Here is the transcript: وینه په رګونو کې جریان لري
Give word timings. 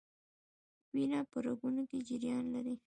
وینه 0.93 1.19
په 1.31 1.37
رګونو 1.45 1.83
کې 1.89 1.97
جریان 2.07 2.45
لري 2.53 2.73